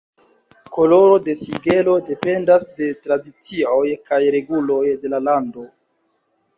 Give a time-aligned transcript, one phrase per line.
[0.77, 5.71] Koloro de sigelo dependas de tradicioj kaj reguloj de la lando.